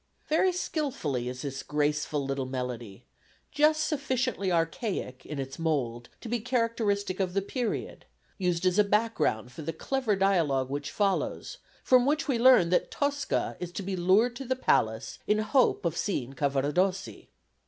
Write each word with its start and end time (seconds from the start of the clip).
Very 0.27 0.51
skilfully 0.51 1.29
is 1.29 1.43
this 1.43 1.61
graceful 1.61 2.25
little 2.25 2.47
melody, 2.47 3.05
just 3.51 3.85
sufficiently 3.85 4.51
archaic 4.51 5.23
in 5.27 5.37
its 5.37 5.59
mould 5.59 6.09
to 6.21 6.27
be 6.27 6.39
characteristic 6.39 7.19
of 7.19 7.35
the 7.35 7.41
period, 7.43 8.05
used 8.39 8.65
as 8.65 8.79
a 8.79 8.83
background 8.83 9.51
for 9.51 9.61
the 9.61 9.71
clever 9.73 10.15
dialogue 10.15 10.71
which 10.71 10.89
follows, 10.89 11.59
from 11.83 12.07
which 12.07 12.27
we 12.27 12.39
learn 12.39 12.69
that 12.71 12.89
Tosca 12.89 13.55
is 13.59 13.71
to 13.73 13.83
be 13.83 13.95
lured 13.95 14.35
to 14.37 14.45
the 14.45 14.55
Palace 14.55 15.19
in 15.27 15.37
the 15.37 15.43
hope 15.43 15.85
of 15.85 15.95
seeing 15.95 16.33
Cavaradossi. 16.33 17.29